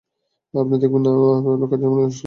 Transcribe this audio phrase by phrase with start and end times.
[0.53, 1.09] আপনি দেখেন না,
[1.51, 2.19] আমি কাজে মনোনিবেশ করেছি।